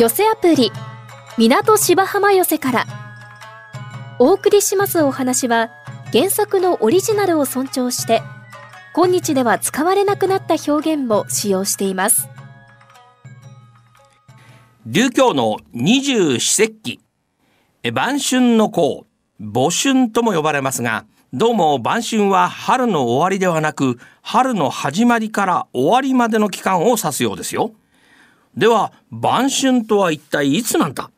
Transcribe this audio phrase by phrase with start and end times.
[0.00, 0.72] 寄せアプリ
[1.36, 2.86] 港芝浜寄せから。
[4.18, 5.68] お送りしますお話は
[6.10, 8.22] 原作のオリジナルを尊重して
[8.94, 12.30] 今日では使われなくなった表現も使用しています。
[14.86, 17.00] 琉教の二十四節気。
[17.92, 19.04] 晩春の候
[19.38, 21.04] 母春とも呼ばれますが
[21.34, 27.74] どうも晩春は春の終わりではなく春の始まりから終わりまでの期間を指すようですよ。
[28.56, 31.10] では晩春とは一体いつなんだ？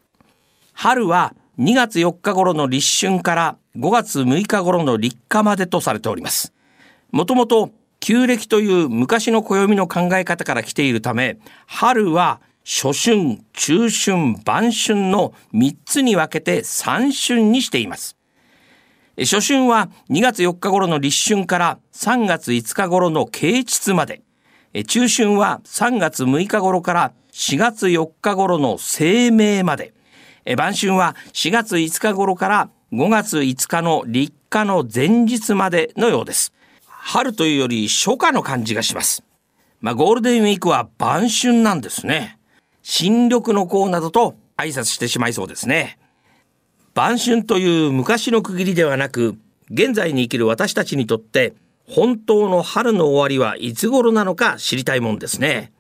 [0.72, 6.52] 春は2月4日頃の立春から5月6日頃の立夏までとされております
[7.10, 18.16] もともと旧暦という昔の暦の考え方から来ているため春は初春、中春、晩春の3つに分けて三春にしています。
[19.18, 24.22] 初春は2月4日頃の立春から3月5日頃の啓蟄まで。
[24.86, 29.92] 中春は3月6日頃から4月4日頃の清明まで。
[30.56, 36.54] 晩春は4月5日頃から5月5日の立夏の前日までのようです。
[36.86, 39.22] 春というより初夏の感じがします。
[39.80, 42.38] まあ、ゴールデンウィークは晩春なんですね。
[42.82, 45.98] 新緑の子などと挨拶してしまいそうですね。
[46.94, 49.36] 晩春という昔の区切りではなく、
[49.70, 51.54] 現在に生きる私たちにとって、
[51.94, 55.72] 本当の春の終わりはいつ頃なのか知りたいもんですね。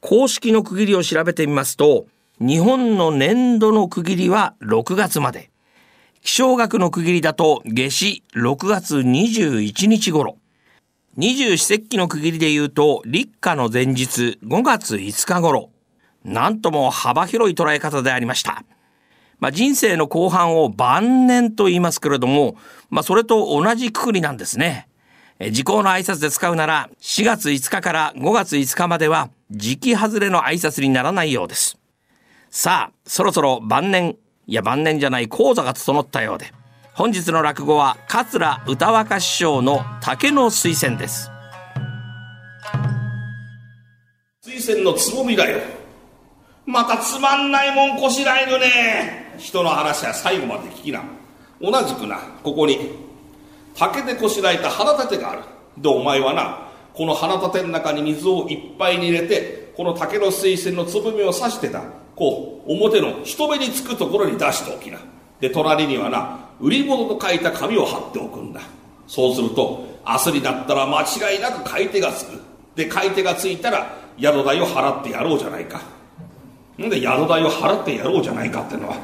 [0.00, 2.06] 公式の区切りを調べてみますと、
[2.40, 5.50] 日本の年度の区切りは6月まで。
[6.22, 10.38] 気象学の区切りだと夏至6月21日頃。
[11.18, 15.68] 二十四節気の区切りで言うと立夏の前日5月5日頃。
[16.24, 18.64] なんとも幅広い捉え方でありました。
[19.38, 22.56] まあ、人生の後半を晩年と言いますけれども、
[22.88, 24.88] まあ、それと同じくくりなんですね。
[25.38, 31.78] 時効の挨拶で使うなら4月5日から5月5日までは時期外れの挨拶にならないようです。
[32.50, 34.16] さあ、そろそろ晩年、
[34.46, 36.52] いや晩年じゃない講座が整ったようで、
[36.94, 41.30] 本日の落語は桂歌若師匠の竹の推薦です。
[44.42, 45.58] 推薦のつぼみだよ。
[46.64, 51.04] またつまんないもんこしらえるね人の話は最後まで聞きな
[51.60, 53.05] 同じくなここに
[53.76, 55.42] 竹でこしらえた腹立てがある。
[55.76, 61.82] でお前はなこの腹立ての中に水をいっぱいに入れてこの竹の水仙のつぶみを刺してた
[62.14, 64.98] こう表の人目につくところに出しておきな。
[65.38, 68.62] で隣にはな売り物と書いた紙を貼っておくんだ。
[69.06, 72.40] そうすると明日になったら間違いなく買い手がつく。
[72.74, 75.82] で買い手がついたら宿代を払ってやろうじゃないか。
[76.78, 78.96] んで宿代を払ってやろうじゃないかってのは。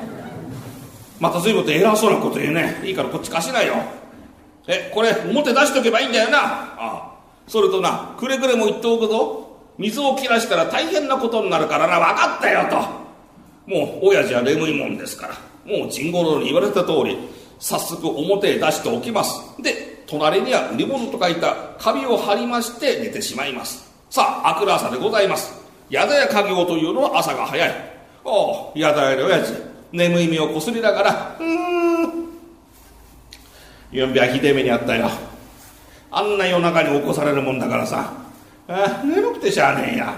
[1.21, 2.81] また随分と偉そうなこと言うね。
[2.83, 3.75] いいからこっち貸しなよ。
[4.67, 6.39] えこれ表出しとけばいいんだよな。
[6.39, 7.13] ああ。
[7.49, 9.49] それとなくれぐれも言っておくぞ。
[9.79, 11.99] 水を切らしたら大変なことになるからな。
[11.99, 12.77] 分かったよと。
[13.67, 15.35] もう親父は眠いもんですから。
[15.65, 17.17] もう甚五郎に言われた通り
[17.59, 19.41] 早速表へ出しておきます。
[19.63, 23.91] で隣には売り物と書いた紙を貼りまして寝てしまいます。
[24.11, 25.53] さあ明くる朝でございます。
[25.91, 27.71] 宿屋家業というのは朝が早い。
[28.25, 29.55] おお宿屋で親父
[29.93, 31.92] 眠い目をこすりながらうん
[33.93, 35.11] ゆんべはひでえ目にあったよ。
[36.11, 38.11] あんな夜中に起こされるもんだからさ。
[38.67, 40.15] あ眠くてしゃあねえや。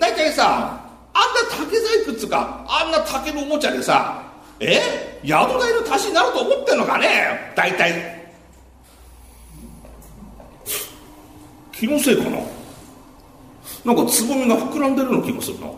[0.00, 0.80] 大体さ
[1.12, 1.22] あん
[1.60, 4.22] な竹細工っつかあんな竹のおもちゃでさ
[4.58, 7.52] え宿代の足しになると思ってんのかね。
[7.54, 8.24] 大体。
[11.72, 12.38] 気のせいかな。
[13.84, 15.66] なんかつぼみが膨らんでるような気がするな。
[15.66, 15.70] ん？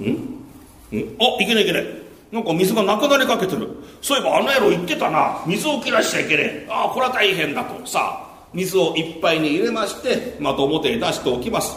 [0.00, 1.16] うん？
[1.20, 2.03] あ、いけないいけない。
[2.34, 3.68] なんか水がなくなりかけてる。
[4.02, 5.40] そういえばあの野郎言ってたな。
[5.46, 6.66] 水を切らしちゃいけねえ。
[6.68, 7.86] ああ、これは大変だと。
[7.86, 11.76] さあ、水をいっぱいに入れまして、また表へ出しておきます。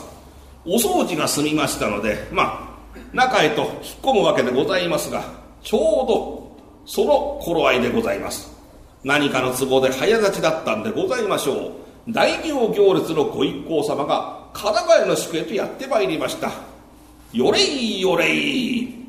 [0.65, 5.23] お掃除が済みましたので、まあ、中へと引っ込むわけでございますが、
[5.61, 6.57] ちょうど
[6.87, 8.51] その頃合いでございます。
[9.03, 11.71] 何かの都合で早立ちだったんでございましょう。
[12.09, 16.49] 大名行列のご一行様が神奈川の宿へとやってまいりました
[17.33, 19.06] よれいよれい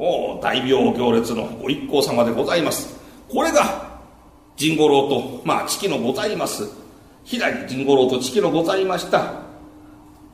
[0.00, 2.96] お大名行列のご一行様でございます。
[3.28, 3.98] これが
[4.56, 6.68] 甚五郎とまあ父のございます。
[7.24, 9.42] 左甚五郎と父のございました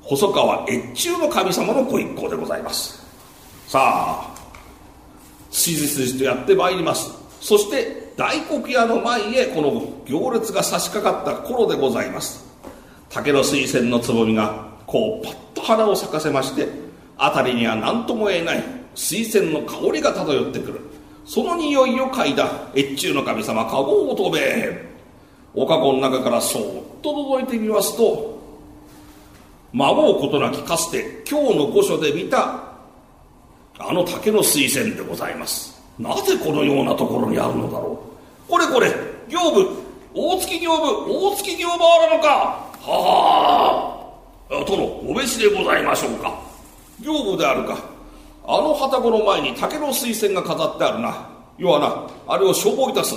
[0.03, 3.03] 細川越中の神様のご一行でございます。
[3.67, 4.35] さあ
[5.51, 7.11] 筋筋とやってまいります。
[7.41, 12.45] そして大黒屋の前へこの行列が差し掛かった頃でございます。
[13.09, 16.69] 竹の水仙のつぼみがこうパッと花を咲かせまして
[17.17, 20.81] 辺りには何とも言えない水仙の香りが漂ってくる。
[21.27, 22.51] その匂いを嗅いだ。
[22.77, 24.95] 越中の神様かごを飛べ
[25.55, 26.63] おかごの中からそっ
[27.03, 28.39] と覗いてみますと
[29.73, 32.63] 孫うことなきかつて今日の御所で見た
[33.79, 35.83] あの竹の水仙でございます。
[35.99, 38.01] なぜこのようなところにあるのだろ
[38.47, 38.51] う。
[38.51, 38.93] これこれ
[39.29, 39.69] 行部
[40.13, 42.29] 大月行部大月行部あらぬか。
[42.81, 44.09] は
[44.51, 46.39] あ殿お召しでございましょうか。
[47.01, 47.94] 行部であるか。
[48.47, 51.29] あの旅籠の前に竹の水仙が飾ってあるな。
[51.57, 53.15] 要はなあれを消防いたす。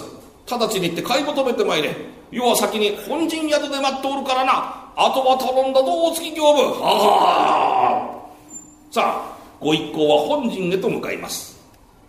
[0.50, 1.95] 直ちに行って買い求めてまいれ。
[2.31, 4.91] 要は先に本陣宿で待っておるからな。
[4.95, 6.59] あとは頼んだぞ大月行部。
[6.81, 8.19] は
[8.89, 11.57] あさあご一行は本陣へと向かいます。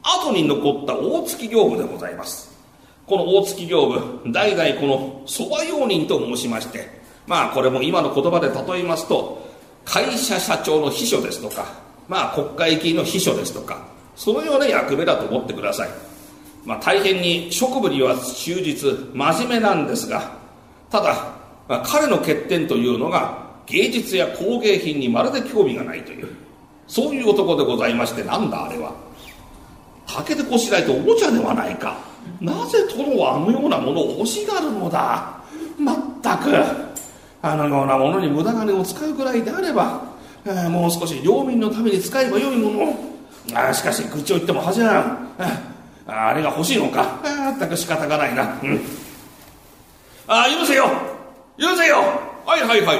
[0.02, 2.56] 後に残った大月行部でございます。
[3.06, 6.98] この大月行部代々この蕎麦用人と申しまして。
[7.26, 9.46] まあこれも今の言葉で例えますと
[9.84, 15.88] 会社社長の秘書ですとかまあ国会議員の秘書ですとかそのような役目だと思ってください。
[16.64, 20.32] まあ大変に職務には忠実真面目なんですが
[20.90, 21.14] ただ、
[21.68, 26.28] まあ、彼の欠点というのが芸術や工芸品にまるで興味がないという
[26.86, 28.92] そういう男でございましてなんだあれは。
[30.06, 31.98] 竹でこしらえておもちゃではないか。
[32.40, 35.38] なぜ殿はあのようなものを欲しがるのだ。
[35.78, 36.50] まったく
[37.42, 40.02] あのようなものに無駄金を使うくらいであれば、
[40.70, 42.90] もう少し領民のために使えばよいもの。
[42.90, 42.94] を
[43.54, 45.28] あしかし愚痴を言っても恥じゃん
[46.06, 47.20] あれが欲しいのか。
[47.24, 48.80] あったく仕方がないな、うん、
[50.26, 50.88] あ許せよ。
[51.58, 51.96] 許せよ。
[52.46, 52.98] はいはいはい。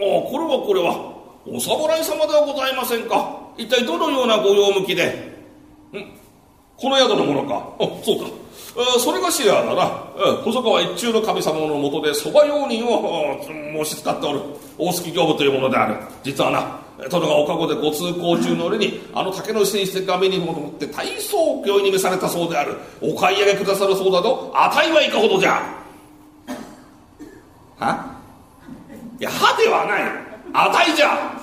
[0.00, 1.18] おこれはこれは。
[1.46, 3.38] お侍様ではございませんか。
[3.56, 5.06] 一体どのようなご用向きで。
[5.92, 6.04] ん。
[6.76, 7.74] この宿のものか。
[7.80, 8.30] あそうか。
[9.00, 9.86] それがしらだな
[10.44, 14.40] 細川一中の神様のもとでそば用人を申し使っておる。
[14.78, 15.96] 大月行部というものである。
[16.22, 16.78] 実はな
[17.08, 22.76] 殿がおかごでご通行中の折にあの竹の水石が目にもともって大層教に召されたそうである。
[23.00, 25.60] お買い上げくださるそうだと値はいかほどじゃ。
[27.78, 28.14] は？
[29.20, 30.02] いや歯ではない。
[30.52, 31.36] 値じゃ。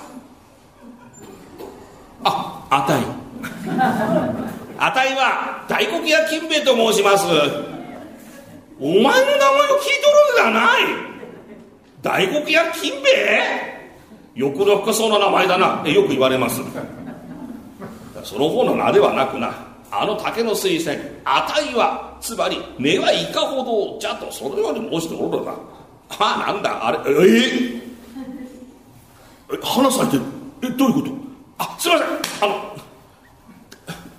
[2.24, 3.04] あ値。
[4.78, 7.26] 値は大黒屋金兵衛と申します。
[8.78, 10.82] お前の名前を聞いとるんではない。
[12.02, 13.76] 大黒屋金兵衛？
[14.34, 15.88] 欲の深そうな名前だな。
[15.88, 16.60] よく言われます。
[18.22, 19.54] その方の名ではなくな。
[19.90, 21.00] あの竹の水仙。
[21.24, 24.30] 値はつまり目はいかほどじゃと。
[24.30, 25.54] そのように申しておるのだ。
[26.18, 27.82] ああなんだあれえ
[29.52, 30.22] え花咲いてる。
[30.64, 31.10] えどういうこと？
[31.58, 32.08] あすいません。
[32.44, 32.76] あの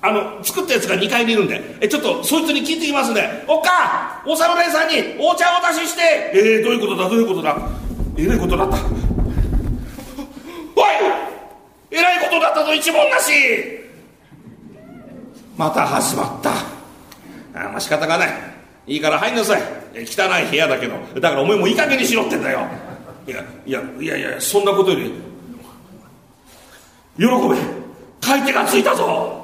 [0.07, 1.61] あの作ったやつが2階にいるんで。
[1.81, 3.43] えちょっとそいつに聞いてきますんで。
[3.47, 6.31] おっかお侍さんにお茶をお出しして。
[6.33, 7.09] えー、どういうことだ？
[7.09, 7.57] どういうことだ？
[8.17, 8.77] えらいことだった。
[8.77, 8.83] おい
[11.91, 13.31] えらいことだったぞ一文なし。
[15.57, 16.51] また始まった。
[16.51, 18.29] あまあ仕方がない。
[18.87, 19.61] いいから入んなさい。
[19.95, 20.95] 汚い部屋だけど。
[21.19, 22.67] だからお前もいい加減にしろってんだよ。
[23.27, 25.11] いやいやいやいやそんなことより
[27.17, 27.29] 喜べ。
[28.21, 29.36] 買い手がついたぞ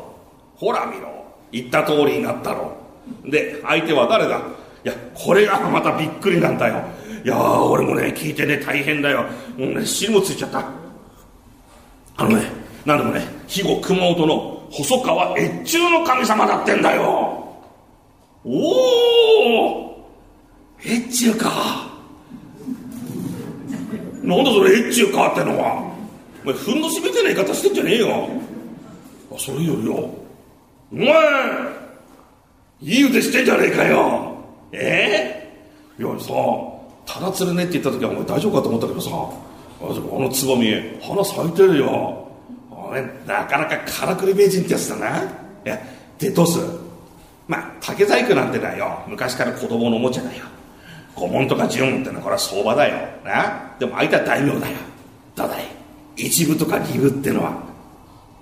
[0.55, 1.25] ほら見ろ。
[1.51, 2.75] 言った通りになったろ。
[3.25, 4.37] で相手は誰だ？
[4.85, 6.83] いやこれがまたびっくりなんだよ。
[7.23, 9.23] いや俺もね聞いてね大変だよ。
[9.57, 10.65] もうね汁もついちゃった。
[12.17, 12.43] あのね
[12.85, 17.39] 何でもね肥後熊本の細川越中の神様だってんだよ。
[18.45, 18.49] お
[19.59, 20.09] お
[20.83, 21.89] 越中か。
[24.21, 25.93] なんだそれ越中かってのは。
[26.43, 28.27] お前ふんどしみたいな言い方してんじゃねえよ。
[29.33, 30.09] あそれよりよ。
[30.93, 31.07] お前
[32.81, 34.37] いい腕してんじゃねえかよ。
[34.71, 35.51] え？
[35.97, 36.33] えー、いやさ
[37.05, 39.09] ただ釣れねって言った時はお前大丈夫かと思ったけどさ。
[39.81, 40.71] あのつぼみ
[41.01, 42.27] 花咲いてるよ。
[42.71, 45.23] お前なかなかからくり名人ってやつだな。
[45.23, 45.25] い
[45.65, 45.77] や
[46.19, 46.67] でどうする？
[47.47, 49.03] まあ竹細工なんてのはよ。
[49.07, 50.45] 昔から子供のおもちゃだよ。
[51.15, 52.95] 古文とか十文ってのはこれは相場だよ。
[53.25, 53.75] な？
[53.79, 54.77] でも相手は大名だよ。
[55.35, 55.65] ただい
[56.15, 57.51] 一部とか二部ってのは。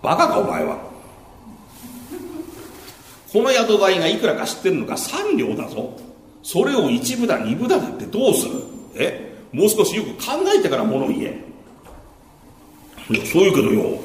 [0.03, 0.77] バカかお前は
[3.31, 5.97] この宿代がいくらか知ってるのか3両だぞ。
[6.43, 8.55] それを一部だ二部だだってどうする？
[8.95, 9.31] え？
[9.53, 11.45] もう少しよく考えてから物言え。
[13.09, 13.99] いやそう言うけどよ。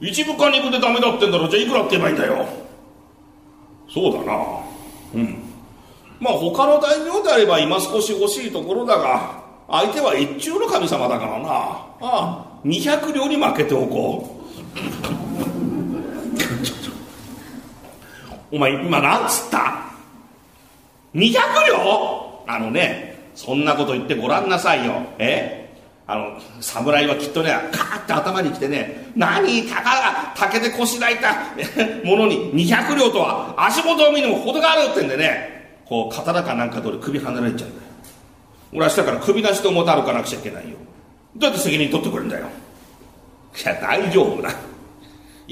[0.00, 1.48] 一部か二部でダメだってんだろ。
[1.48, 2.46] じゃあいくらって言えばいいんだよ。
[3.88, 4.34] そうだな。
[5.14, 5.38] うん。
[6.20, 11.48] まあ他の大名であれば今少し欲しいところだが相手は一中の神様だからな。
[11.48, 14.44] ああ200両に負けておこ
[15.46, 15.51] う。
[18.52, 19.82] お前今なんつった
[21.14, 21.32] ?200
[21.68, 22.44] 両？
[22.46, 25.02] あのね、そんなこと言ってごらんなさいよ。
[25.18, 25.62] え？
[26.06, 31.32] あの、侍はきっとね、カーって頭にきてね、何、たかが竹でこしらえた
[32.04, 37.92] ものに200両とは足元を見るも程があるってんでね、こう、刀かなんか通り首離れちゃうんだよ。
[38.74, 40.76] 俺明日から首なしと思って歩かなくちゃいけないよ。
[41.36, 42.46] どうやって責任取ってくれんだよ。
[43.64, 44.50] いや大丈夫だ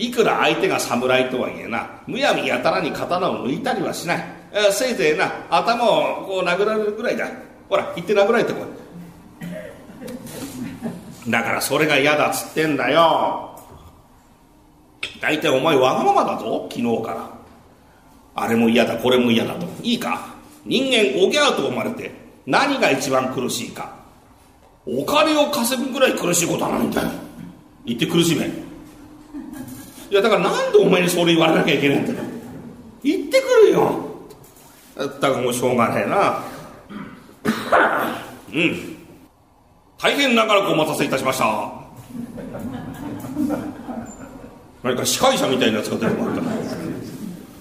[0.01, 4.25] いくら相手が侍とはいえなむやみやたらに刀を抜いたりはしない。
[4.73, 7.29] せいぜいな頭をこう殴られるぐらいだ。
[7.69, 8.65] ほら行って殴られてこ
[11.27, 11.31] い。
[11.31, 13.61] だからそれが嫌だっつってんだよ。
[15.21, 17.31] 大体お前わがままだぞ昨日から。
[18.35, 19.67] あれも嫌だこれも嫌だと。
[19.83, 20.35] いいか？
[20.65, 22.11] 人間おぎゃうと生まれて
[22.47, 23.95] 何が一番苦しいか。
[24.87, 27.11] お金を稼ぐぐらい苦しいことはないんだよ。
[27.85, 28.51] 言って苦しめ。
[30.11, 32.19] いやだからなんでお前にそれ言われなきゃいけないんだよ。
[33.03, 34.11] 言ってくるよ。
[34.97, 36.43] だかもうしょうがねえな。
[38.53, 38.97] うん。
[39.99, 41.73] 大変長らくお待たせいたしました。
[44.83, 46.43] 何か司会者みたいなやつが出るもんか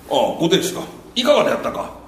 [0.09, 0.81] ああごですか。
[1.15, 1.99] いかがであったか。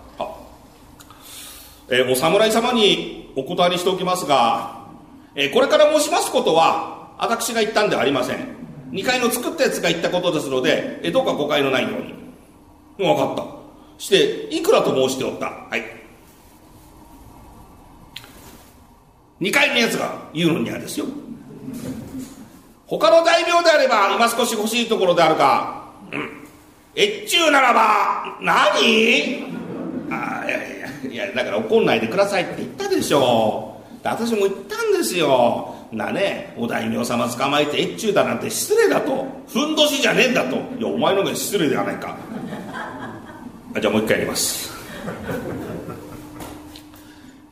[1.89, 4.87] えー、お侍様にお断りしておきますが、
[5.35, 8.60] えー、これから申しますことは私が言ったんではありません。
[8.91, 12.13] 2階の作ったやつが言ったことですので、え、どうか誤解のないように。
[12.97, 13.45] 分かった。
[13.97, 15.45] していくらと申しておった？
[15.45, 15.83] はい。
[19.39, 21.05] 2階のやつが言うのにはですよ。
[22.85, 26.29] 他の大名であれば今少し欲しいところであるが、うん、
[26.95, 29.45] 越中ならば何？
[30.11, 33.81] あいやいやいやだから怒んないでくださいって言ったでしょ。
[34.03, 35.75] 私も言ったんですよ。
[35.91, 39.27] なねお大名様捕まえて越中だなんて失礼だと。
[39.47, 40.55] ふんどしじゃねえんだと。
[40.55, 42.17] いやお前のが失礼ではないか。
[43.75, 44.71] あじゃあもう一回やります。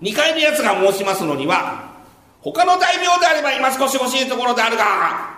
[0.02, 1.90] 2階のやつが申しますのには
[2.42, 5.36] 他の大名であれば今少し欲しいところであるが、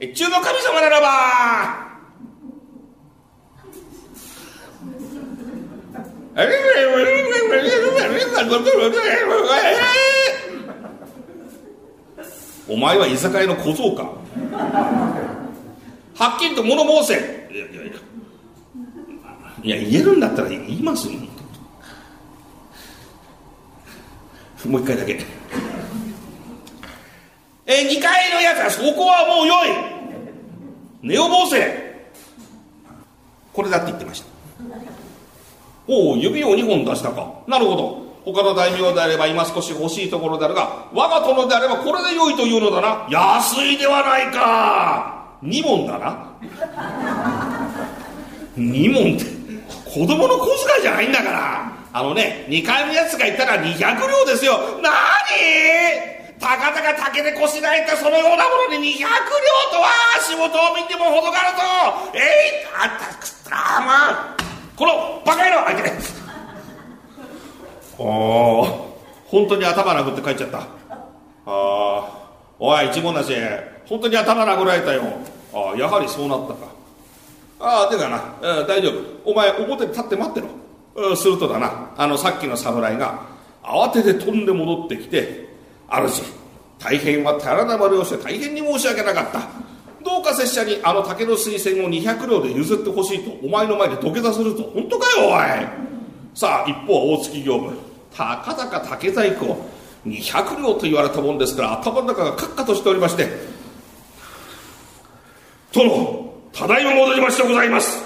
[0.00, 1.94] 越中の神様ならば、
[12.68, 14.04] お前は居酒屋の小僧か。
[16.14, 17.48] はっきりと物申せ。
[17.52, 17.92] いやいやいや。
[19.62, 21.18] いや言えるんだったら言いますよ。
[24.66, 25.20] もう一回だけ。
[27.66, 29.68] え、2階のやつはそこはもうよい。
[31.02, 31.84] 寝を申せ。
[33.52, 34.26] これだって言ってました。
[35.86, 37.42] おお指を2本出したか。
[37.46, 38.03] なるほど。
[38.24, 43.06] 他の大名であれば今少し欲しいところであるが我が殿であればこれで良いというのだな。
[43.10, 45.26] 安いではないか。
[45.42, 46.32] 2問だな。
[48.56, 49.24] 2問って
[49.84, 51.72] 子供の小遣いじゃないんだから。
[51.92, 53.78] あのね2階のやつが言ったら200
[54.08, 54.58] 両ですよ。
[54.82, 54.90] 何？
[56.40, 59.06] たかたか竹でこしらえたそのようなものに200両
[59.70, 59.88] とは
[60.20, 61.56] 仕事を見ても程がある
[62.12, 62.18] と。
[62.18, 62.22] えい
[62.74, 63.50] あったくった
[63.80, 64.36] まあ
[64.76, 65.82] このバカ野郎あいて
[67.98, 68.64] おお
[69.26, 70.58] 本当に頭殴って帰っちゃった。
[70.58, 70.66] あ
[71.46, 72.08] あ
[72.58, 73.32] おい一文なし。
[73.86, 75.02] 本当に頭殴られたよ。
[75.52, 76.66] ああやはりそうなったか。
[77.60, 79.30] ああてかな、えー、大丈夫。
[79.30, 80.48] お前表に立って待ってろ、
[80.96, 81.90] うん、するとだな。
[81.96, 83.22] あのさっきの侍が
[83.62, 85.48] 慌てて飛んで戻ってきて
[85.88, 86.22] 主
[86.78, 89.40] 大変は寺田丸をして大変に申し訳なかった。
[90.04, 95.66] どうか拙者にあの竹の水仙を200両で譲ってほしいとお前の前で土下座すると本当かよおい。
[96.34, 97.76] さあ一方は大月業務。
[98.16, 99.70] たかだか竹細工を
[100.06, 103.28] 200両と言われたもんですから頭の中がカッカとしておりまして
[105.72, 108.04] 殿ただいま戻りましてございます。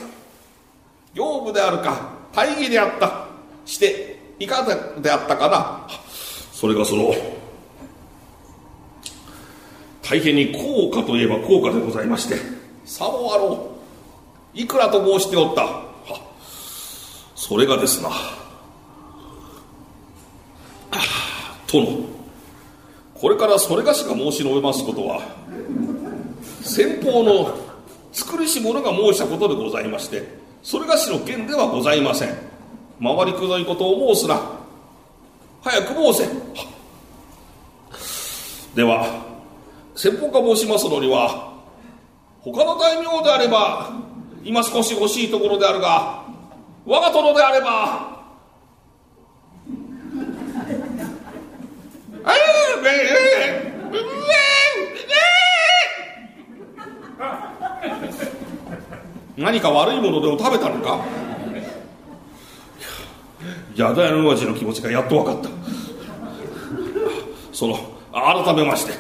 [1.13, 3.27] 業務であるか大義であった
[3.67, 5.87] していかがであったかな。
[6.53, 7.15] それがその
[10.03, 12.37] 大変に高価といえば高価でございまして
[12.87, 13.77] さもあろ
[14.55, 15.83] ういくらと申しておった。
[17.35, 18.38] それがですな。
[21.71, 22.19] 殿。
[23.15, 25.21] これからそれがしが申し述べますことは
[26.63, 27.57] 先方の
[28.13, 30.29] 作りし者が申したことでございまして
[30.63, 32.37] それがしの件ではございません。
[33.03, 34.41] 回りくどいことを申すな。
[35.63, 36.29] 早く申せ。
[38.75, 39.25] では
[39.95, 41.53] 先方が申しますのには
[42.41, 43.91] 他の大名であれば
[44.45, 46.23] 今少し欲しいところであるが
[46.87, 48.18] 我が殿であれば
[59.37, 60.99] 何か悪いものでも食べたのか？
[63.77, 65.49] やだやのわしの気持ちがやっと分かった。
[67.53, 67.79] その
[68.13, 68.93] 改めまして。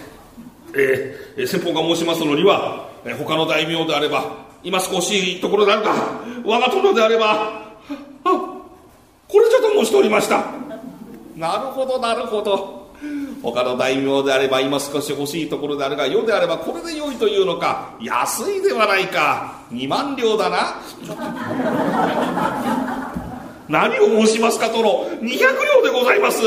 [0.76, 7.72] えー、先方が申しますのには、えー、他の大名であれば今少しいところであるか我が殿であれば
[8.24, 8.62] あ
[9.26, 10.44] これちょっと申しておりました。
[11.36, 12.77] なるほどなるほど。
[13.42, 17.94] 他の大名であれば今少し欲しいところであるが世であればこれで良いというのか。
[18.00, 19.62] 安いではないか。
[19.72, 20.74] 2万両だな。
[23.68, 26.42] 何を申しますか殿200両でございます。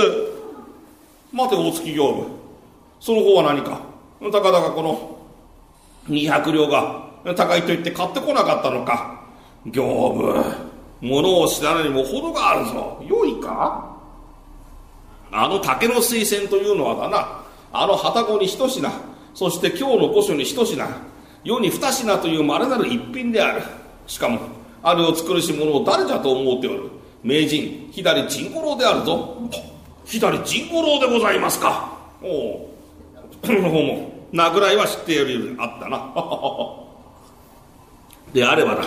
[1.32, 2.26] 待て大月業務。
[3.00, 3.80] その方は何か。
[4.32, 5.18] たかだかこの。
[6.10, 7.10] 200両が。
[7.36, 9.22] 高いと言って買ってこなかったのか。
[9.68, 10.44] 業務。
[11.02, 13.04] 物を知らないにも程があるぞ。
[13.08, 13.91] 良いか？
[15.32, 17.42] あの竹の水仙というのはだな
[17.74, 18.92] あの旅籠に一品
[19.34, 20.86] そして今日の御所に一品
[21.44, 23.64] 世に二品という稀なる一品である。
[24.08, 24.40] しかも
[24.84, 26.90] あれを作るし者を誰じゃと思うておる。
[27.24, 29.38] 名人左陣五郎であるぞ。
[30.06, 31.98] 左陣五郎でございますか。
[32.22, 32.76] おお
[33.42, 36.14] この方も名ぐらいは知っているように あったな。
[38.34, 38.84] であればな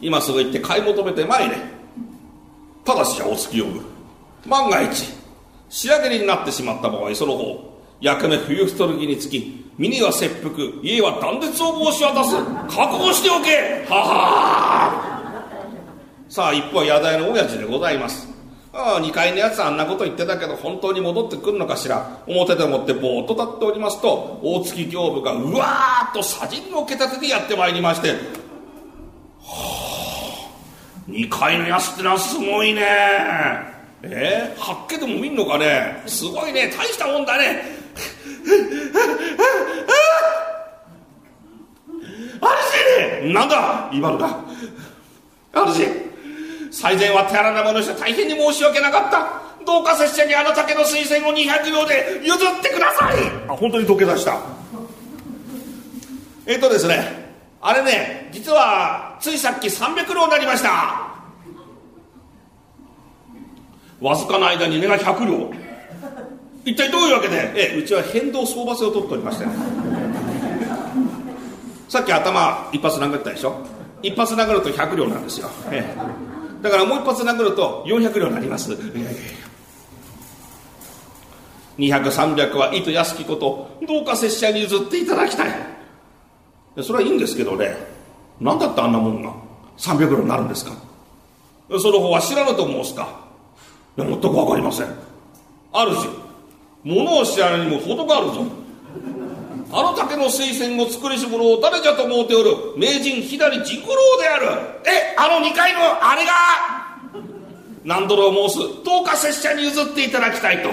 [0.00, 1.56] 今すぐ行って買い求めてまいれ。
[2.84, 3.82] ただしじゃお月呼ぶ
[4.46, 5.17] 万が一
[5.68, 12.34] 仕上げになってしまった場合その方役目冬太る儀につき身には切腹家は断絶を申し渡す。
[12.76, 13.86] 覚悟しておけ。
[13.88, 15.28] はは。
[16.28, 18.26] さあ一方は宿屋の親父でございます。
[18.72, 22.22] ああ2階のやつあんなこと言ってたけど本当に戻ってくるのかしら。
[22.26, 28.16] 表でもってぼーっと立っておりますと大月刑部がうわーっと左陣のけたてでやってまいりましては
[29.46, 30.50] あ
[31.08, 33.77] 2階のやつってのはすごいね。
[34.02, 34.54] え？
[34.56, 36.02] ー、はっけでも見んのかね？
[36.06, 36.72] すごいね。
[36.76, 37.62] 大したもんだね。
[42.40, 43.90] あるじなんだ？
[43.92, 44.40] 今のか
[45.52, 45.86] あるじ
[46.70, 49.64] 最前は手荒なものして大変に申し訳なかった。
[49.64, 53.14] どうか拙者にあの竹の水仙を200秒で譲ってください。
[53.48, 54.40] あ本当に溶け出した。
[56.46, 57.28] えっ、とですね。
[57.60, 58.28] あれね。
[58.32, 61.07] 実はついさっき300両になりました
[64.00, 65.50] わずかな間に値が100両。
[66.64, 67.52] 一体どういうわけで？
[67.56, 69.46] ええうちは変動相場制を取っておりまして
[71.88, 73.66] さっき頭一発殴ったでしょ？
[74.02, 78.72] 一発殴ると100両なんですよ、ええ、だからもう一発殴ると400両になります。
[81.78, 85.50] 200300はいと安きことどうか拙者に譲っていただきたい。
[86.82, 87.74] それはいいんですけどね。
[88.40, 89.32] 何だってあんなもんが
[89.78, 90.72] ？300両になるんですか？
[91.80, 93.27] その方は知らぬと申すか？
[93.98, 94.86] いや全く分かりません。
[95.72, 96.08] あるし
[96.84, 98.44] 物を知らぬにも程があるぞ。
[99.72, 104.46] あの竹の水仙を作りし者を誰じゃと思うておる名人左陣五郎である。
[104.86, 106.32] えあの2階のあれが
[107.84, 110.70] 何度も申すどうか拙者に譲っていただきたいと。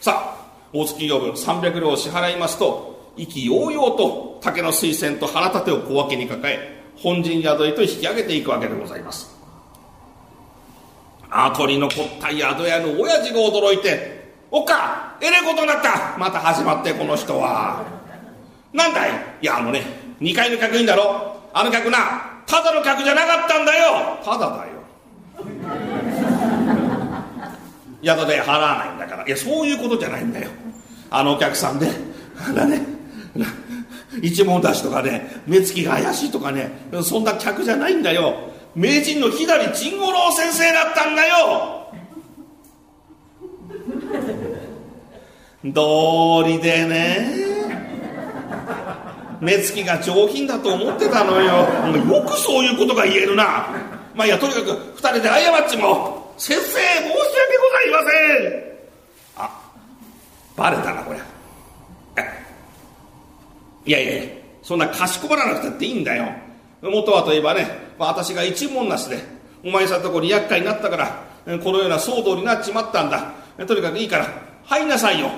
[0.00, 9.35] さあ大月呼ぶ300両を支払いますと意気揚々と竹の水仙と腹立てを小分けに抱え本陣宿へと引き上げていくわけでございます。
[11.44, 14.16] 後に残った宿屋の親父が驚いて
[14.50, 16.16] 「おっかえれことになった。
[16.18, 17.84] また始まってこの人は。
[18.72, 19.10] なんだい？
[19.42, 19.82] いやあのね
[20.20, 21.36] 2階の客いいんだろ？
[21.52, 21.98] あの客な
[22.46, 24.18] ただの客じゃなかったんだよ。
[24.24, 24.72] ただだよ。
[28.02, 29.26] 宿で払わないんだから。
[29.26, 30.50] いやそういうことじゃないんだよ。
[31.10, 31.88] あのお客さんで
[32.54, 32.82] だね
[34.22, 36.70] 一文出しとかね目つきが怪しいとかね
[37.02, 38.50] そんな客じゃないんだよ。
[38.76, 41.90] 名人の左陣五郎先生だったんだよ。
[45.64, 47.34] 道理でね。
[49.40, 51.66] 目つきが上品だと思ってたのよ。
[51.96, 53.66] よくそういうことが言えるな。
[54.14, 58.62] まあいやとにかく二人で謝っちも先生申し訳ございません。
[59.36, 59.72] あ
[60.54, 61.18] バレたなこれ
[63.86, 64.30] いやいやいや
[64.62, 66.26] そんなかしこまらなくたっていいんだよ。
[66.82, 69.18] 元はといえばね、まあ、私が一文なしで
[69.64, 73.32] お前さんとこに厄介になったからこのような騒動になっちまったんだ。
[73.66, 74.26] とにかくいいから
[74.64, 75.30] 入んなさいよ。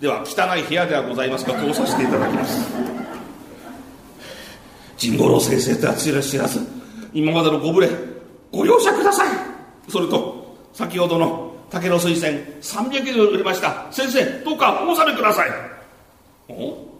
[0.00, 2.72] では汚い部屋ではございますが通させていただきます。
[5.00, 6.60] 神五郎先生とは知らず
[7.12, 7.88] 今までのご無礼
[8.50, 9.28] ご容赦ください。
[9.88, 13.86] それと先ほどの竹の水仙300両売れました。
[13.90, 15.50] 先生どうかお納めください。
[16.48, 16.90] お？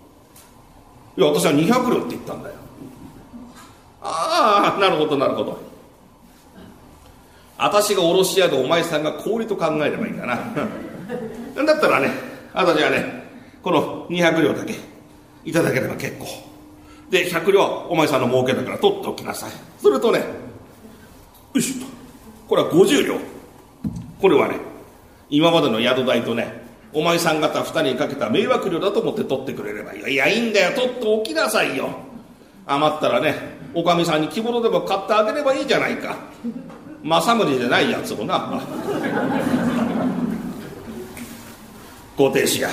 [1.16, 2.54] いや私は200両って言ったんだよ。
[4.02, 5.58] ああなるほどなるほど。
[7.56, 10.34] 私が卸屋でお前さんが氷と考えればいいんだな。
[10.34, 12.10] だったらね
[12.52, 13.22] 私はね
[13.62, 14.74] この200両だけ
[15.44, 16.26] いただければ結構。
[17.10, 19.52] で100両お前さんの儲けだから取っておきなさい。
[19.80, 20.24] それとねよ
[21.54, 21.84] いしょ。
[21.84, 21.86] と
[22.48, 23.18] これは50両。
[24.20, 24.56] これはね
[25.30, 26.62] 今までの宿代とね
[26.92, 30.72] お前さん方2人にかけた迷惑料だと思って取ってくれればいいいやいいんだよ。
[30.74, 31.90] 取っておきなさいよ。
[32.66, 36.16] 余ったらねおかみさんに着物でも買ってあげればいいじゃないか。
[37.02, 38.60] 政宗じゃないやつをな。
[42.16, 42.70] ご亭主や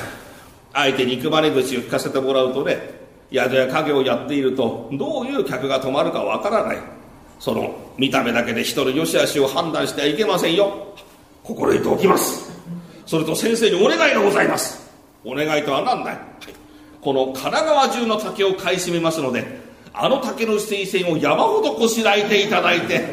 [0.74, 2.78] 相手肉まね口を聞かせてもらうとね
[3.32, 6.78] 宿や家業をやっているとどういう客が泊まるかわからない。
[7.40, 10.94] その見た目だけで人の良し悪しを判断してはいけませんよ。
[11.44, 12.52] 心得ておきます。
[13.06, 14.92] それと先生にお願いがございます。
[15.24, 16.24] お願いとは何だい、はい、
[17.02, 19.59] この神奈川中の竹を買い占めますので
[20.02, 23.04] あの竹の水仙を山ほどこしらえていただいて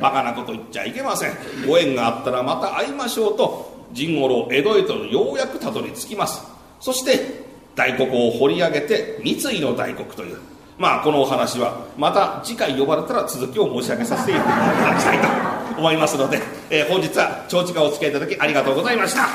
[0.00, 1.32] バカなこと言っちゃいけません。
[1.68, 6.42] ご縁があったらまた会いましょうと甚五郎江戸へとようやくたどり着きます。
[6.80, 7.44] そして
[7.76, 10.38] 大黒を掘り上げて三井の大黒という。
[10.78, 19.28] まあこのお話はまた次回呼ばれたら続きを申し上げさせていただきたいと思いますので、えー、本日は長時間お付き合いいただきありがとうございました。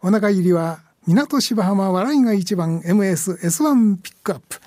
[0.00, 4.60] お腹入りは港芝浜笑いが一番 MSS1 ピックアップ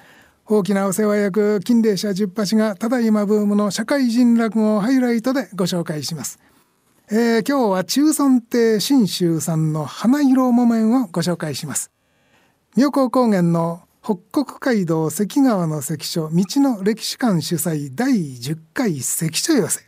[0.47, 6.39] 大きなお世話役金霊社十八がただいまブームの社会人落語をハイライトでご紹介します。
[7.11, 11.91] えー、今日は中尊亭信州さんの花色木綿をご紹介します。
[12.75, 19.81] 妙高高原の北国街道関川の関所道の歴史館主催第10回関所寄せ。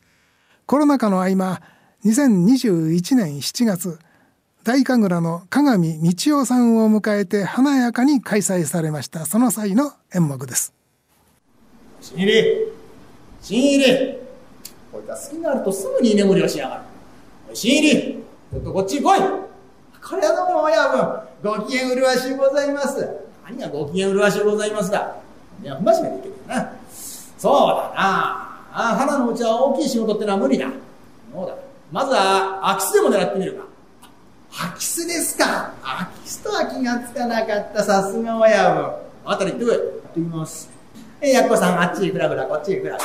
[0.68, 1.62] コロナ禍の合間
[2.06, 4.00] 2021年7月
[4.66, 9.28] 大神楽の鏡道夫さんを迎えて華やかに開催されました。
[9.28, 10.74] その際の演目です。
[12.02, 12.74] 新入り
[13.44, 14.18] 新入り
[14.92, 16.82] こいつは好きになるとすぐに居眠りをしやがる。
[17.54, 19.20] 新入りちょっとこっち来い。
[19.20, 23.08] これはどうも親分ご機嫌麗しゅうございます。
[23.48, 25.16] 何がご機嫌麗しゅうございますだ
[25.62, 26.74] いや不真面目でいけるな。
[27.38, 27.94] そうだな。
[28.74, 30.72] あ花のうちは大きい仕事ってのは無理だ。
[31.32, 31.54] そうだ。
[31.92, 33.65] まずは空き巣でも狙ってみるか
[34.58, 38.92] 空き巣ですか空き巣とは気がつかなかったさすが親分
[39.26, 40.70] あたり行ってこい行ってみます
[41.22, 42.98] えやっこさんあっちへふらふらこっちへふら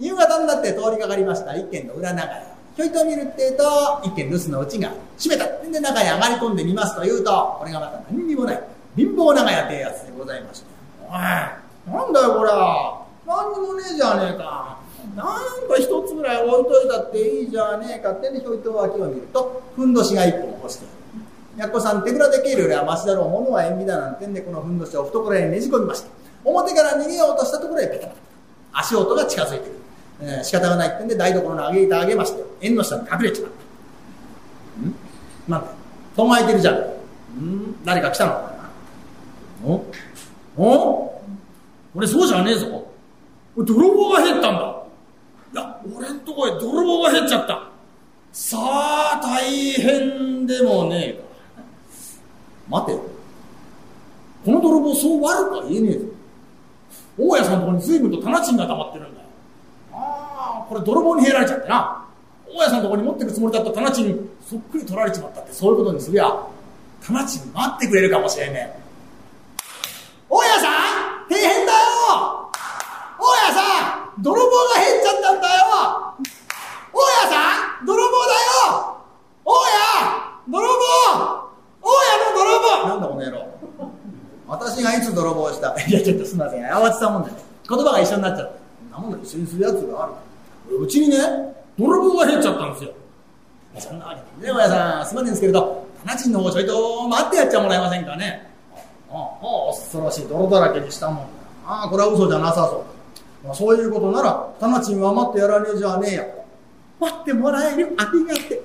[0.00, 5.48] 夕方になって通りかかりました一軒の裏長屋ちょいと見るってえと、一軒留守のうちが閉めた。
[5.66, 8.62] で、中に上がり込んでみますと言うと、これがまた何にもない。
[8.94, 10.66] 貧乏長屋ってやつでございまして。
[11.02, 13.04] おい、なんだよこれは。
[13.26, 14.78] 何にもねえじゃねえか。
[15.14, 15.26] なん
[15.68, 20.88] か一つぐらい置いといたっていいじゃねえかってね、ひょいと脇を見ると、ふんどしが一本干してあ
[21.56, 21.60] る。
[21.60, 23.28] やっこさん手ぶらでけるよりはマシだろう。
[23.30, 26.08] 物は縁起だなんてんで、このふんどしを懐へねじ込みました。
[26.44, 28.14] 表から逃げようとしたところへペタペ
[28.72, 28.80] タ。
[28.80, 29.72] 足音が近づいてくる。
[30.20, 33.50] えー、仕方がないってんで台所の上げ板上げまして縁の下に隠れちまっ
[35.46, 35.68] たんなんで
[36.16, 36.74] 戸が開いてるじゃん
[37.40, 38.40] ん誰か来たのか
[39.64, 39.70] な
[40.56, 40.60] お？
[40.60, 41.22] お？
[41.94, 42.84] 俺そうじゃねえぞ
[43.56, 44.77] 泥棒が減ったんだ
[45.96, 47.68] 俺んとこへ泥棒が減っちゃった。
[48.32, 51.22] さあ大変でもねえか。
[52.68, 53.00] 待てよ。
[54.44, 56.06] この泥棒そう悪くは言えねえぞ。
[57.18, 59.26] 大家さんのとこに随分と棚賃が溜まってるんだよ。
[59.92, 62.04] ああこれ泥棒に入れられちゃってな。
[62.46, 66.32] 大家さんのとこに持ってくつもりだった棚賃そっくり取られちまったってそういうことにすりゃ
[67.04, 68.80] 棚賃待ってくれるかもしれねえ。
[70.30, 70.72] 大家さん
[71.30, 71.78] 大変だよ
[73.18, 73.60] 大家さ
[74.18, 75.54] ん泥棒が減っちゃったんだよ
[76.92, 78.96] 大家さん泥棒だよ
[79.44, 79.78] 大家
[80.48, 80.74] 泥棒
[81.82, 83.36] 大家の泥棒なんだこの野郎
[84.48, 86.40] 私がいつ泥棒したいやちょっとすみ
[87.06, 90.12] 言葉が一緒になっちゃってそんなもんで一緒にするやつがある
[90.76, 91.16] うちにね、
[91.78, 92.92] 泥棒が減っちゃったんですよ。
[93.78, 98.50] そんなわけで、ね、親さん、すまねんですけれど、棚賃の方ちょいと待ってやっちゃもらえませんかね。
[99.10, 101.26] ああ、恐ろしい泥だらけにしたもん
[101.64, 102.84] ああ、これは嘘じゃなさそ
[103.42, 103.46] う。
[103.46, 106.24] まあ、そういうことなら、棚賃は待ってやらねえじゃねえや。
[107.00, 108.60] 待ってもらえるありがて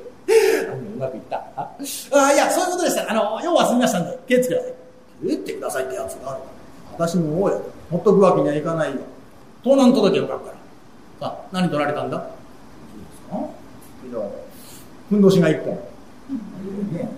[0.96, 1.38] うまくいった。
[1.56, 1.70] あ
[2.12, 3.12] あ、いや、そういうことでした。
[3.12, 4.74] あの、用は済みましたんで、気をつけください。
[5.28, 6.42] 気ってくださいってやつがある。
[6.94, 7.58] 私の大家、
[7.92, 9.02] ほっとくわけにはいかないよ。
[9.64, 10.58] 盗難届を書くから。
[11.20, 12.28] さあ、何取られたんだ？
[15.10, 15.74] ふんどしが一本。
[16.92, 17.10] ね、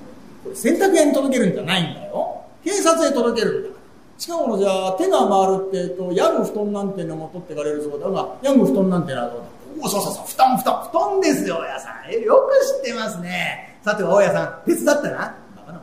[0.43, 2.41] これ洗濯屋に届けるんじゃないんだよ。
[2.63, 3.69] 警察へ届けるんだ。
[4.17, 9.45] 近頃じゃ手が回るってえと、ヤグ布団なんてのも取ってかれるそうだが、ヤグ布団なんてのはどうだ？
[9.83, 11.93] おお、そうそうそう、布団、布団、布団ですよ、大家さん。
[12.09, 13.77] え、よく知ってますね。
[13.83, 15.09] さては、大家さん、手伝ったな。
[15.57, 15.81] バカな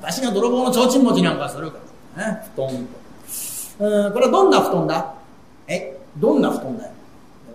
[0.00, 1.84] 私が泥棒の提灯持ちなんかするから。
[2.16, 3.84] ね、布団と。
[3.84, 5.14] うん、これはどんな布団だ？
[5.66, 6.92] え、どんな布団だよ？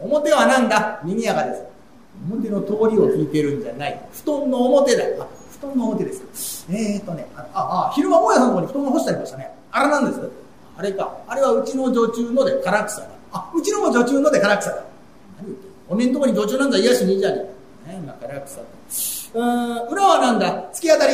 [0.02, 1.00] 表は何だ？
[1.04, 1.63] 賑やかです。
[2.30, 4.02] 表の通りを聞いてるんじゃない。
[4.12, 5.24] 布団の表だよ。
[5.24, 5.28] あ、
[5.60, 6.65] 布団の表です。
[6.69, 9.52] えーとね、あ、あ、あ昼間大家さんのとこに布団が干してありましたね。
[9.72, 10.30] あれなんです？
[10.78, 11.17] あれか。
[11.28, 13.08] あれはうちの女中ので唐草だ。
[13.32, 14.84] あ、うちのも女中ので唐草だ。
[15.38, 17.45] 何言っておめんとこに女中なんざ癒しにいいじゃね
[17.88, 17.93] えか。
[17.93, 18.63] ね、まあ、唐草と。
[19.36, 20.69] うん、裏はなんだ？
[20.74, 21.13] 突き当たり。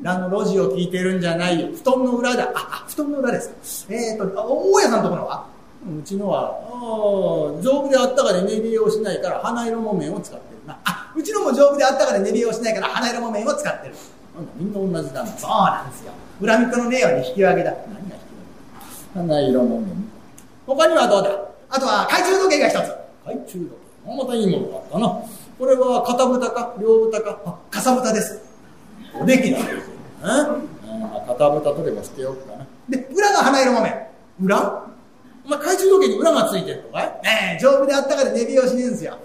[0.00, 1.68] 裏の路地を聞いてるんじゃないよ。
[1.74, 2.44] 布団の裏だ。
[2.54, 3.86] あ、あ布団の裏です。
[3.90, 5.46] えーと、大家さんのところは？
[5.98, 6.58] うちのは、
[7.62, 10.78] 丈夫であったかで寝冷えをしないから花色木綿を使ってるな。
[10.84, 13.94] あ、うちのも丈夫であったから寝冷をしないから花色木綿を使ってる。
[14.56, 16.12] みんな同じだそうなんですよ。
[16.40, 17.72] 裏ミットのネオに引き分けだ。
[17.72, 18.12] 何が引き
[19.14, 20.10] 分け花色木綿。
[20.66, 21.30] 他にはどうだ？
[21.70, 22.76] あとは懐中時計が一つ。
[23.24, 23.70] 懐中時
[24.04, 24.16] 計。
[24.16, 25.08] またいいものがあったな。
[25.58, 27.40] これは片蓋か両蓋か？
[27.46, 28.40] あ傘蓋です。
[29.20, 29.87] おできなんですよ、
[30.22, 30.28] うん。
[31.00, 32.66] まあ、片蓋取ればしておくかな。
[32.88, 33.94] で裏が花色木綿
[34.40, 34.84] 裏？
[35.44, 37.20] お前懐中時計に裏がついてるのかい？
[37.24, 39.18] ええ丈夫であったから寝火をしねえんですよ。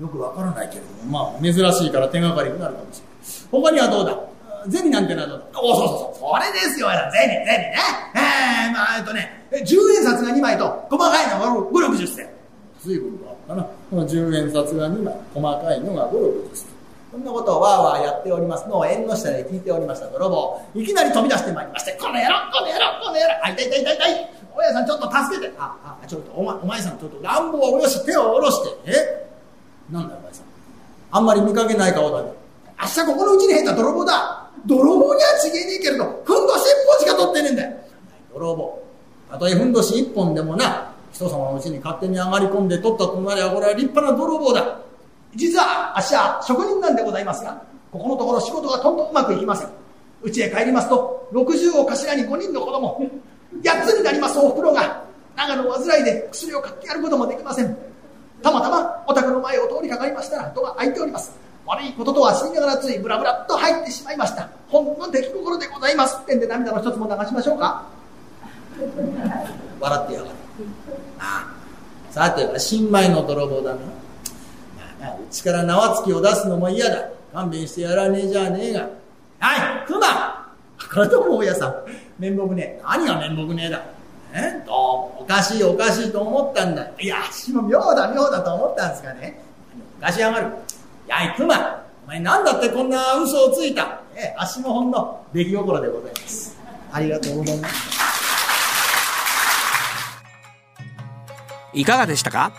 [0.00, 3.62] よくわからないけれどもまあ珍しいから手がかりになるかもしれない。
[3.62, 4.18] 他にはどうだ？
[4.70, 5.60] 銭なんてのはどうだ？
[5.60, 7.74] おそうそうそうそれですよ銭銭ね。
[8.14, 8.18] え
[8.70, 9.58] えまあえっとね10
[9.96, 12.28] 円札が2枚と細かいのが5、60銭。
[12.80, 13.62] 随分とあったな。
[13.62, 16.12] この10円札が2枚細かいのが5、
[16.50, 16.66] 60銭
[17.14, 18.66] こんなことをわーわーやっております。
[18.66, 20.60] のを縁の下で聞いておりました泥棒。
[20.74, 23.38] いきなり飛び出してまいりましてこの野郎この野郎この野郎。
[23.44, 24.30] あ痛い痛い痛い痛い。
[24.56, 25.54] 大家さんちょっと助けて。
[25.56, 28.90] ああちょっとお前お前さんちょっと乱暴をよし手を下ろして。
[28.90, 29.30] え？
[29.92, 30.44] なんだお前さん。
[31.12, 32.32] あんまり見かけない顔だね。
[32.82, 34.50] 明日ここのうちに入った泥棒だ。
[34.66, 37.76] 泥棒にはちげえねえけれどふんどし一本しか取ってねえんだよ。
[38.34, 38.82] 泥棒。
[39.30, 44.80] たとえふんどし一本でもな人様のうちに勝手に上がり込んで取ったとなりゃこれは立派な泥棒だ。
[45.36, 49.68] 実はあっしは職人なんでございますがここのところ仕事がとんとうまくいきません。
[50.24, 53.10] 家へ帰りますと60を頭に5人の子供
[53.62, 55.04] 8つになりますおふくろが
[55.36, 57.76] 長野患いで薬を買ってやることもできません。
[58.42, 61.32] たまたまお宅の前を通りかかりましたら戸が開いております。
[61.66, 64.48] 悪いこととは知りながらついブラブラっと入ってしまいました。
[64.68, 66.18] ほんの出来心でございます。
[66.22, 67.86] ってんで涙の一つも流しましょうか。
[69.80, 70.32] 笑ってやがる。
[71.18, 71.46] あ
[72.10, 72.12] あ。
[72.12, 73.80] さては新米の泥棒だな。
[75.34, 77.08] まあなうちから縄付きを出すのも嫌だ。
[77.32, 78.88] 勘弁してやらねえじゃねえが。
[79.40, 79.98] はい熊。
[80.94, 81.74] これとも大家さん。
[82.18, 82.82] 面目ねえ。
[82.84, 83.82] 何が面目ねえだ。
[84.32, 84.62] え？
[84.64, 84.74] どう？
[84.74, 86.88] もおかしいおかしいと思ったんだ。
[87.00, 89.42] いやあっしも妙だ妙だと思ったんですがね。
[89.98, 90.46] おかしやがる。
[91.08, 91.84] やい熊。
[92.04, 94.00] お前なんだってこんな嘘をついた。
[94.14, 96.56] ええあっしもほんの出来心でございます。
[96.92, 97.74] ありがとうございます。
[101.72, 102.52] いかがでしたか？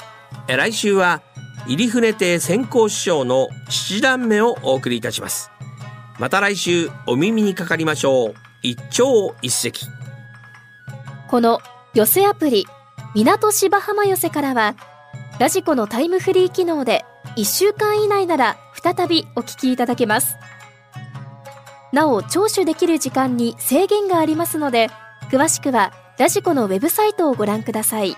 [0.50, 1.22] え来週は
[1.68, 5.52] 入船亭先行師匠の七段目をお送りいたします。
[6.20, 8.34] また来週お耳にかかりましょう。
[8.62, 9.72] 一朝一夕。
[11.28, 11.60] この
[11.94, 12.66] 寄せアプリ
[13.16, 14.76] 港芝浜寄せからは
[15.40, 17.04] ラジコのタイムフリー機能で
[17.36, 20.38] 1週間以内なら再びお聞きいただけます。
[21.92, 24.90] なお聴取できる時間に制限がありますので
[25.32, 28.16] 詳しくはラジコのウェブサイトをご覧ください。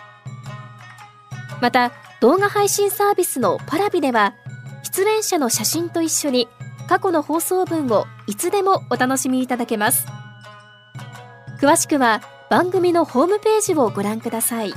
[1.62, 4.36] また動画配信サービスのパラビでは
[4.84, 6.48] 出演者の写真と一緒に
[6.88, 10.06] 過去の放送分をいつでもお楽しみいただけます
[11.60, 14.74] 詳しくは番組のホームページをご覧ください。